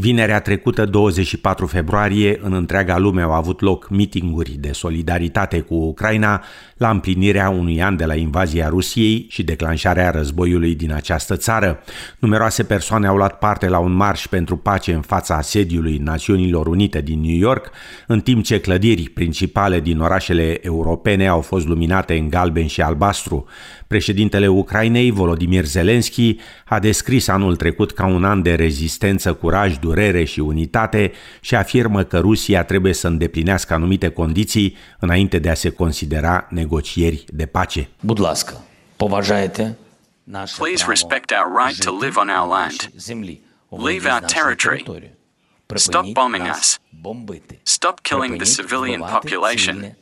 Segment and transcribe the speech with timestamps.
[0.00, 6.44] Vinerea trecută, 24 februarie, în întreaga lume au avut loc mitinguri de solidaritate cu Ucraina
[6.76, 11.82] la împlinirea unui an de la invazia Rusiei și declanșarea războiului din această țară.
[12.18, 17.00] Numeroase persoane au luat parte la un marș pentru pace în fața sediului Națiunilor Unite
[17.00, 17.70] din New York,
[18.06, 23.46] în timp ce clădiri principale din orașele europene au fost luminate în galben și albastru.
[23.86, 30.24] Președintele Ucrainei, Volodymyr Zelensky, a descris anul trecut ca un an de rezistență, curaj, durere
[30.24, 35.70] și unitate și afirmă că Rusia trebuie să îndeplinească anumite condiții înainte de a se
[35.70, 37.88] considera negocieri de pace.
[38.00, 38.64] Budlasca,
[38.96, 39.76] povajajete
[40.58, 42.92] Please respect our right to live on our land.
[43.70, 44.84] Leave our territory.
[45.74, 46.78] Stop bombing us.
[47.62, 49.96] Stop killing the civilian population.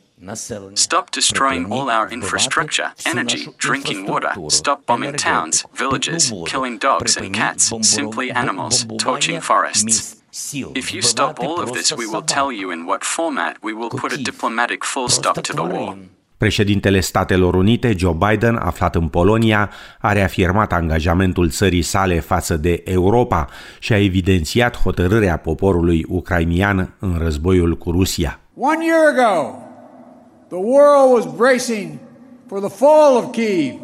[0.73, 4.31] Stop destroying all our infrastructure, energy, drinking water.
[4.47, 10.15] Stop bombing towns, villages, killing dogs and cats, simply animals, torching forests.
[10.73, 13.89] If you stop all of this, we will tell you in what format we will
[13.89, 15.97] put a diplomatic full stop to the war.
[16.37, 22.81] Președintele Statelor Unite, Joe Biden, aflat în Polonia, a reafirmat angajamentul țării sale față de
[22.85, 23.47] Europa
[23.79, 28.39] și a evidențiat hotărârea poporului ucrainian în războiul cu Rusia.
[28.55, 29.66] One year ago,
[30.49, 31.99] The world was bracing
[32.47, 33.81] for the fall of Kiev.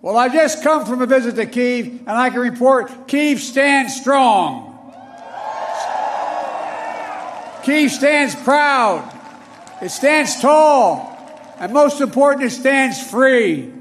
[0.00, 3.94] Well, I just come from a visit to Kiev, and I can report Kiev stands
[3.96, 4.72] strong.
[7.64, 9.12] Kiev stands proud.
[9.82, 11.12] It stands tall.
[11.58, 13.72] And most important, it stands free.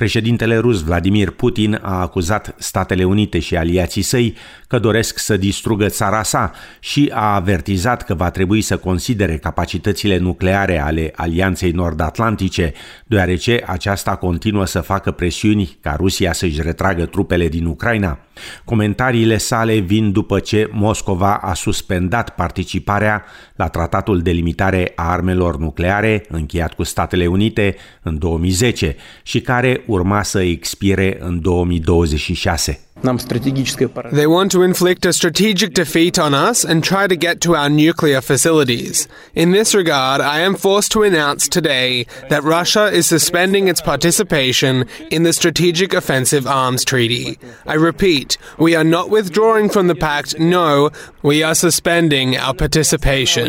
[0.00, 5.86] Președintele rus Vladimir Putin a acuzat Statele Unite și aliații săi că doresc să distrugă
[5.86, 12.72] țara sa și a avertizat că va trebui să considere capacitățile nucleare ale Alianței Nord-Atlantice,
[13.06, 18.18] deoarece aceasta continuă să facă presiuni ca Rusia să-și retragă trupele din Ucraina.
[18.64, 23.24] Comentariile sale vin după ce Moscova a suspendat participarea
[23.56, 29.82] la tratatul de limitare a armelor nucleare încheiat cu Statele Unite în 2010 și care
[29.90, 32.80] urma să expire în 2026.
[34.12, 37.70] They want to inflict a strategic defeat on us and try to get to our
[37.70, 39.08] nuclear facilities.
[39.32, 44.86] In this regard, I am forced to announce today that Russia is suspending its participation
[45.10, 47.38] in the Strategic Offensive Arms Treaty.
[47.66, 50.90] I repeat, we are not withdrawing from the pact, no,
[51.22, 53.46] we are suspending our participation.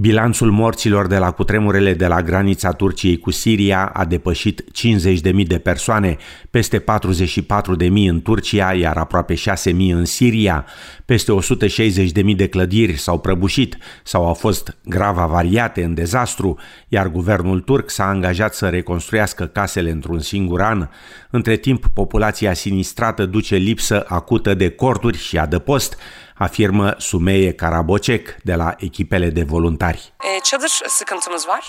[0.00, 4.64] Bilanțul morților de la cutremurele de la granița Turciei cu Siria a depășit
[5.40, 6.16] 50.000 de persoane,
[6.50, 6.84] peste 44.000
[8.08, 9.40] în Turcia, iar aproape 6.000
[9.92, 10.66] în Siria.
[11.04, 11.32] Peste
[12.22, 17.90] 160.000 de clădiri s-au prăbușit sau au fost grav avariate în dezastru, iar guvernul turc
[17.90, 20.88] s-a angajat să reconstruiască casele într-un singur an.
[21.30, 25.96] Între timp, populația sinistrată duce lipsă acută de corturi și adăpost,
[26.34, 30.12] afirmă Sumeie Karabocek de la echipele de voluntari.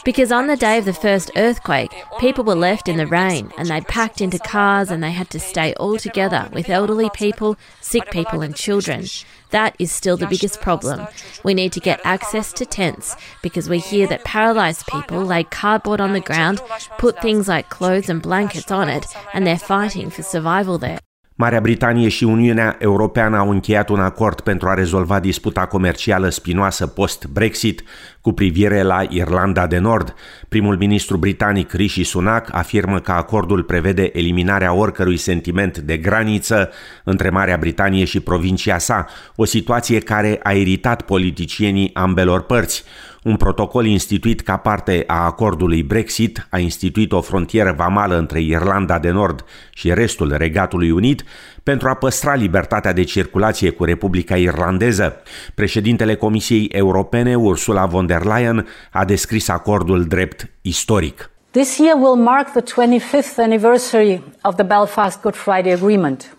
[0.03, 3.67] Because on the day of the first earthquake, people were left in the rain and
[3.67, 8.03] they packed into cars and they had to stay all together with elderly people, sick
[8.09, 9.03] people and children.
[9.51, 11.07] That is still the biggest problem.
[11.43, 15.99] We need to get access to tents because we hear that paralyzed people lay cardboard
[15.99, 16.61] on the ground,
[16.97, 20.99] put things like clothes and blankets on it, and they're fighting for survival there.
[21.41, 26.87] Marea Britanie și Uniunea Europeană au încheiat un acord pentru a rezolva disputa comercială spinoasă
[26.87, 27.83] post-Brexit
[28.21, 30.13] cu privire la Irlanda de Nord.
[30.49, 36.69] Primul ministru britanic Rishi Sunak afirmă că acordul prevede eliminarea oricărui sentiment de graniță
[37.03, 39.05] între Marea Britanie și provincia sa,
[39.35, 42.83] o situație care a iritat politicienii ambelor părți.
[43.23, 48.99] Un protocol instituit ca parte a acordului Brexit a instituit o frontieră vamală între Irlanda
[48.99, 51.23] de Nord și restul Regatului Unit
[51.63, 55.21] pentru a păstra libertatea de circulație cu Republica Irlandeză.
[55.55, 61.29] Președintele Comisiei Europene, Ursula von der Leyen, a descris acordul drept istoric.
[61.51, 66.37] This year will mark the 25th anniversary of the Belfast Good Friday Agreement,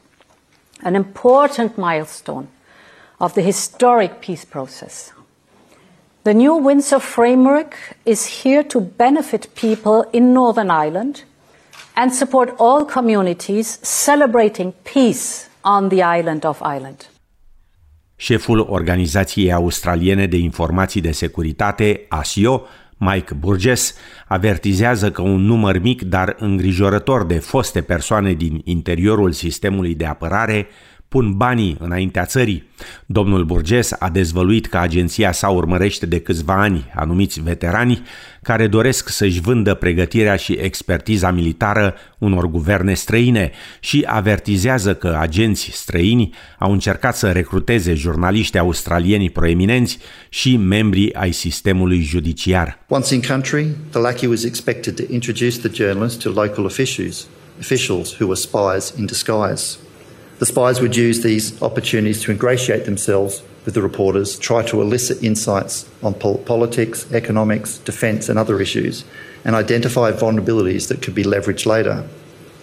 [0.83, 2.45] an important milestone
[3.17, 5.13] of the historic peace process.
[6.23, 7.73] The new Windsor framework
[8.03, 11.25] is here to benefit people in Northern Ireland
[11.95, 17.11] and support all communities celebrating peace on the island of Ireland.
[18.17, 22.63] Șeful Organizației Australiene de Informații de Securitate, ASIO,
[22.97, 23.95] Mike Burgess,
[24.27, 30.69] avertizează că un număr mic, dar îngrijorător de foste persoane din interiorul sistemului de apărare
[31.11, 32.69] pun banii înaintea țării.
[33.07, 38.03] Domnul Burges a dezvăluit că agenția sa urmărește de câțiva ani anumiți veterani
[38.43, 45.71] care doresc să-și vândă pregătirea și expertiza militară unor guverne străine și avertizează că agenți
[45.73, 49.99] străini au încercat să recruteze jurnaliști australieni proeminenți
[50.29, 52.79] și membri ai sistemului judiciar.
[52.89, 57.27] Once in country, the lackey was expected to introduce the journalist to local officials,
[57.59, 59.77] officials who were spies in disguise.
[60.41, 65.23] The spies would use these opportunities to ingratiate themselves with the reporters, try to elicit
[65.23, 69.05] insights on pol- politics, economics, defence, and other issues,
[69.45, 72.09] and identify vulnerabilities that could be leveraged later.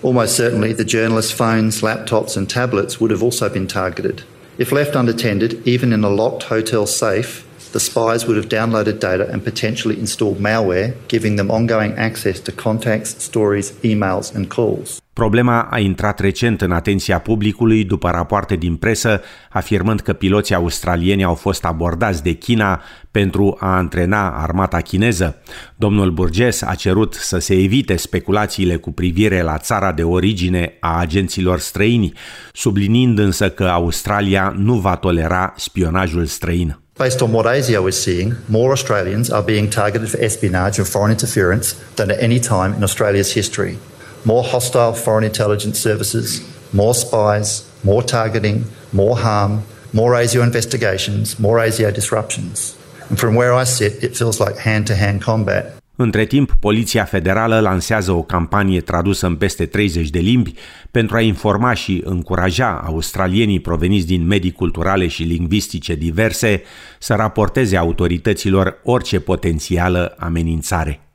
[0.01, 4.23] Almost certainly, the journalists' phones, laptops, and tablets would have also been targeted.
[4.57, 9.30] If left unattended, even in a locked hotel safe, the spies would have downloaded data
[9.30, 15.00] and potentially installed malware, giving them ongoing access to contacts, stories, emails, and calls.
[15.17, 21.23] Problema a intrat recent în atenția publicului după rapoarte din presă afirmând că piloții australieni
[21.23, 22.81] au fost abordați de China
[23.11, 25.41] pentru a antrena armata chineză.
[25.75, 30.99] Domnul Burges a cerut să se evite speculațiile cu privire la țara de origine a
[30.99, 32.13] agenților străini,
[32.53, 36.79] subliniind însă că Australia nu va tolera spionajul străin.
[36.97, 41.11] Based on what ASIO is seeing, more Australians are being targeted for espionage and foreign
[41.11, 43.77] interference than at any time in Australia's history.
[44.23, 46.41] More hostile foreign intelligence services,
[46.73, 52.75] more spies, more targeting, more harm, more ASIO investigations, more ASIO disruptions.
[53.09, 55.77] And from where I sit, it feels like hand to hand combat.
[55.99, 60.53] Între timp, Poliția Federală lansează o campanie tradusă în peste 30 de limbi
[60.91, 66.61] pentru a informa și încuraja australienii proveniți din medii culturale și lingvistice diverse
[66.99, 71.06] să raporteze autorităților orice potențială amenințare.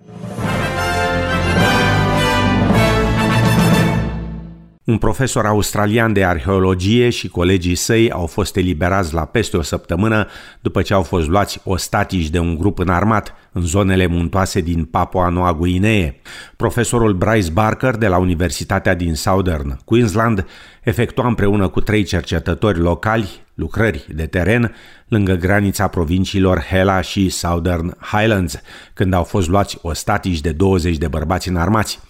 [4.92, 10.26] Un profesor australian de arheologie și colegii săi au fost eliberați la peste o săptămână
[10.60, 15.28] după ce au fost luați ostatici de un grup înarmat în zonele muntoase din Papua
[15.28, 16.20] Noua Guinee.
[16.56, 20.46] Profesorul Bryce Barker de la Universitatea din Southern Queensland
[20.82, 24.74] efectua împreună cu trei cercetători locali lucrări de teren
[25.08, 28.60] lângă granița provinciilor Hela și Southern Highlands,
[28.94, 32.00] când au fost luați ostatici de 20 de bărbați înarmați.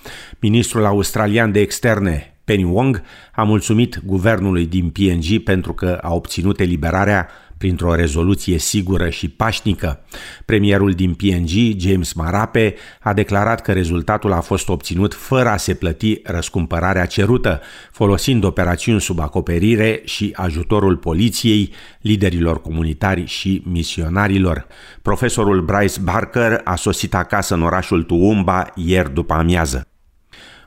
[0.41, 3.03] Ministrul australian de externe, Penny Wong
[3.35, 7.29] a mulțumit guvernului din PNG pentru că a obținut eliberarea
[7.63, 10.05] printr-o rezoluție sigură și pașnică.
[10.45, 15.75] Premierul din PNG, James Marape, a declarat că rezultatul a fost obținut fără a se
[15.75, 17.61] plăti răscumpărarea cerută,
[17.93, 24.67] folosind operațiuni sub acoperire și ajutorul poliției, liderilor comunitari și misionarilor.
[25.03, 29.92] Profesorul Bryce Barker a sosit acasă în orașul Tuumba ieri după amiază.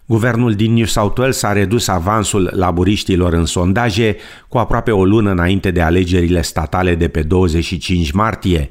[0.08, 4.16] Guvernul din New South Wales a redus avansul laburiștilor în sondaje
[4.48, 8.70] cu aproape o lună înainte de alegerile statale de pe 25 martie.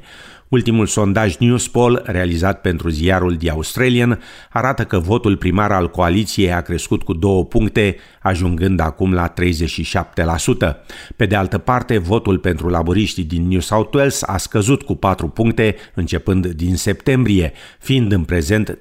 [0.55, 4.19] Ultimul sondaj Newspoll, realizat pentru ziarul The Australian,
[4.49, 10.75] arată că votul primar al coaliției a crescut cu două puncte, ajungând acum la 37%.
[11.15, 15.27] Pe de altă parte, votul pentru laburiștii din New South Wales a scăzut cu 4
[15.27, 18.79] puncte începând din septembrie, fiind în prezent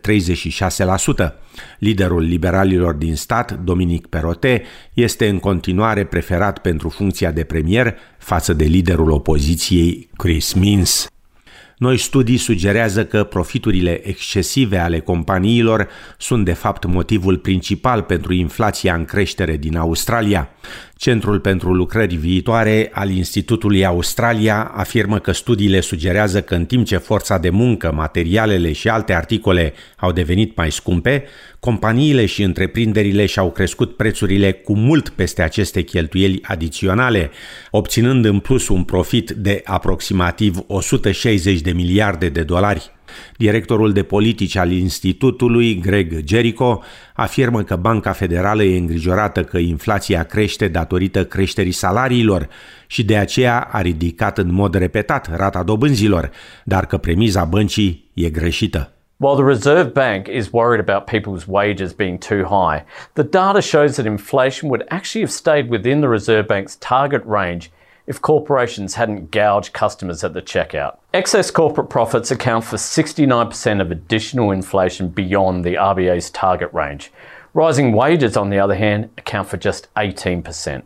[1.29, 1.33] 36%.
[1.79, 4.63] Liderul liberalilor din stat, Dominic Perote,
[4.93, 11.09] este în continuare preferat pentru funcția de premier față de liderul opoziției, Chris Minns.
[11.79, 15.89] Noi studii sugerează că profiturile excesive ale companiilor
[16.19, 20.49] sunt de fapt motivul principal pentru inflația în creștere din Australia.
[21.05, 26.97] Centrul pentru lucrări viitoare al Institutului Australia afirmă că studiile sugerează că în timp ce
[26.97, 31.25] forța de muncă, materialele și alte articole au devenit mai scumpe,
[31.61, 37.31] companiile și întreprinderile și-au crescut prețurile cu mult peste aceste cheltuieli adiționale,
[37.71, 42.94] obținând în plus un profit de aproximativ 160 de miliarde de dolari.
[43.37, 46.83] Directorul de politici al Institutului, Greg Jericho,
[47.15, 52.49] afirmă că Banca Federală e îngrijorată că inflația crește datorită creșterii salariilor
[52.87, 56.31] și de aceea a ridicat în mod repetat rata dobânzilor,
[56.65, 58.89] dar că premiza băncii e greșită.
[59.17, 63.95] While the Reserve Bank is worried about people's wages being too high, the data shows
[63.95, 67.71] that inflation would actually have stayed within the Reserve Bank's target range
[68.07, 70.99] if corporations hadn't gouged customers at the checkout.
[71.13, 77.11] Excess corporate profits account for 69% of additional inflation beyond the RBA's target range.
[77.55, 80.83] Rising wages, on the other hand, account for just 18%.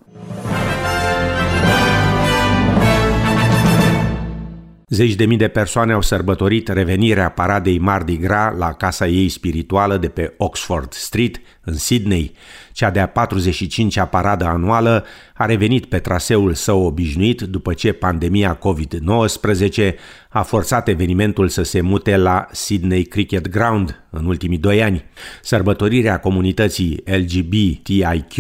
[4.89, 9.97] Zeci de mii de persoane au sărbătorit revenirea paradei Mardi Gras la casa ei spirituală
[9.97, 12.33] de pe Oxford Street, în Sydney.
[12.73, 19.95] Cea de-a 45-a paradă anuală a revenit pe traseul său obișnuit după ce pandemia COVID-19
[20.29, 25.05] a forțat evenimentul să se mute la Sydney Cricket Ground în ultimii doi ani.
[25.43, 28.35] Sărbătorirea comunității LGBTIQ+,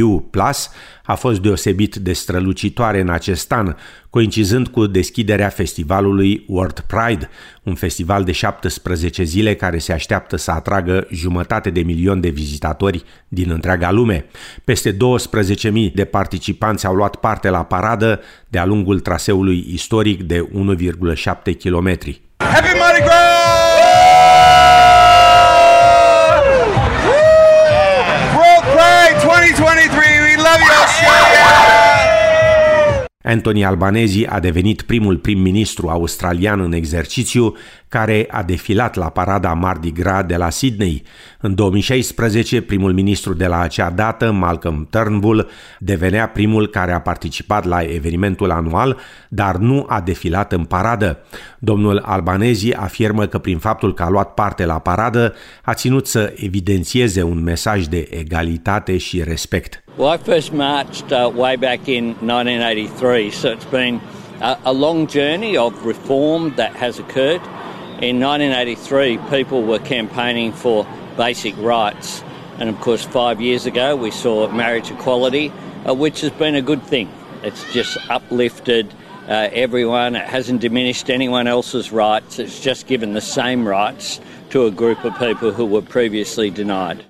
[1.04, 3.76] a fost deosebit de strălucitoare în acest an,
[4.10, 7.28] coincidând cu deschiderea festivalului World Pride,
[7.62, 13.04] un festival de 17 zile care se așteaptă să atragă jumătate de milion de vizitatori
[13.28, 14.24] din întreaga lume.
[14.64, 14.96] Peste 12.000
[15.94, 21.98] de participanți au luat parte la paradă de-a lungul traseului istoric de 1,7 km.
[22.36, 23.17] Happy Mardi Gras!
[33.28, 37.56] Anthony Albanese a devenit primul prim-ministru australian în exercițiu
[37.88, 41.02] care a defilat la parada Mardi Gras de la Sydney.
[41.40, 47.64] În 2016, primul ministru de la acea dată, Malcolm Turnbull, devenea primul care a participat
[47.64, 51.18] la evenimentul anual, dar nu a defilat în paradă.
[51.58, 56.32] Domnul Albanese afirmă că prin faptul că a luat parte la paradă, a ținut să
[56.36, 59.82] evidențieze un mesaj de egalitate și respect.
[59.98, 64.00] Well, I first marched uh, way back in 1983, so it's been
[64.40, 67.42] a, a long journey of reform that has occurred.
[68.00, 70.86] In 1983, people were campaigning for
[71.16, 72.22] basic rights,
[72.60, 75.52] and of course, five years ago, we saw marriage equality,
[75.84, 77.12] uh, which has been a good thing.
[77.42, 78.94] It's just uplifted
[79.26, 84.64] uh, everyone, it hasn't diminished anyone else's rights, it's just given the same rights to
[84.64, 87.04] a group of people who were previously denied.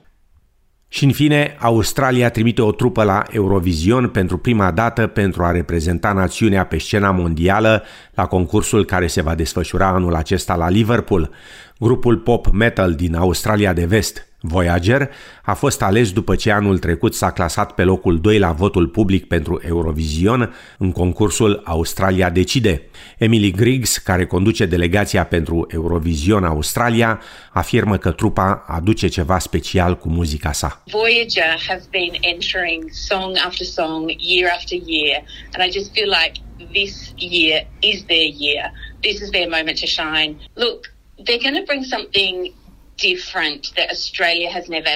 [0.88, 6.12] Și în fine, Australia trimite o trupă la Eurovision pentru prima dată pentru a reprezenta
[6.12, 7.82] națiunea pe scena mondială
[8.14, 11.30] la concursul care se va desfășura anul acesta la Liverpool.
[11.78, 15.10] Grupul pop metal din Australia de Vest, Voyager
[15.42, 19.26] a fost ales după ce anul trecut s-a clasat pe locul 2 la votul public
[19.26, 22.88] pentru Eurovision în concursul Australia Decide.
[23.18, 27.20] Emily Griggs, care conduce delegația pentru Eurovision Australia,
[27.52, 30.82] afirmă că trupa aduce ceva special cu muzica sa.
[30.90, 36.32] Voyager have been entering song after song, year after year, and I just feel like
[36.72, 38.72] this year is their year.
[39.00, 40.36] This is their moment to shine.
[40.54, 40.80] Look,
[41.24, 42.52] they're going to bring something
[42.98, 44.94] different that Australia has never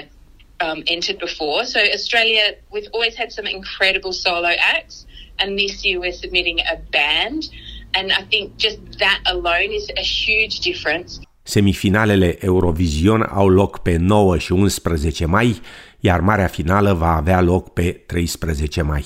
[0.61, 1.65] um, entered before.
[1.65, 5.07] So Australia, we've always had some incredible solo acts,
[5.39, 7.49] and this year we're submitting a band,
[7.95, 11.21] and I think just that alone is a huge difference.
[11.45, 15.61] Semifinalele Eurovision au loc pe 9 și 11 mai,
[16.01, 19.05] iar marea finală va avea loc pe 13 mai.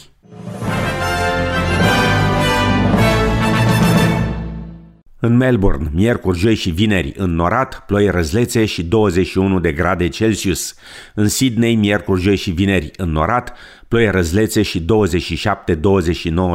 [5.26, 10.74] În Melbourne, miercuri, joi și vineri, înnorat, ploi răzlețe și 21 de grade Celsius.
[11.14, 13.56] În Sydney, miercuri, joi și vineri, înnorat,
[13.88, 14.84] ploi răzlețe și 27-29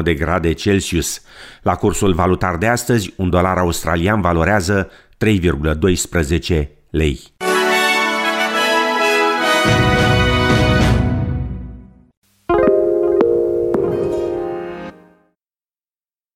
[0.04, 1.22] de grade Celsius.
[1.62, 7.20] La cursul valutar de astăzi, un dolar australian valorează 3,12 lei.